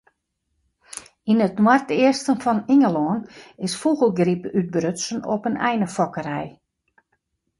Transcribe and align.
Yn 1.31 1.43
it 1.47 1.59
noardeasten 1.65 2.37
fan 2.43 2.59
Ingelân 2.75 3.19
is 3.67 3.73
fûgelgryp 3.81 4.43
útbrutsen 4.59 5.19
op 5.33 5.43
in 5.49 5.57
einefokkerij. 5.69 6.49